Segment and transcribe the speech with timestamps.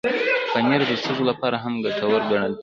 [0.51, 2.59] پنېر د سږو لپاره هم ګټور ګڼل شوی.